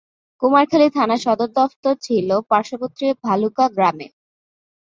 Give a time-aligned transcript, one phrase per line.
[0.41, 4.07] কুমারখালী থানার সদর দফতর ছিল পার্শ্ববর্তী ভালুকা গ্রামে।